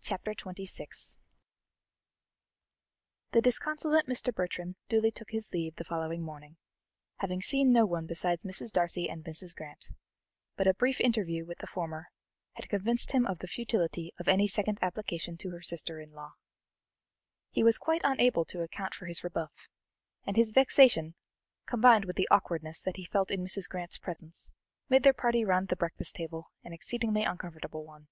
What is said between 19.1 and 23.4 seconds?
rebuff, and his vexation, combined with the awkwardness that he felt